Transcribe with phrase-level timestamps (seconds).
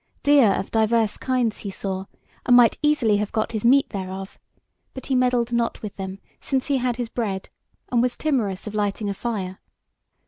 [0.23, 2.05] Deer of diverse kinds he saw,
[2.47, 4.39] and might easily have got his meat thereof;
[4.95, 7.49] but he meddled not with them since he had his bread,
[7.91, 9.59] and was timorous of lighting a fire.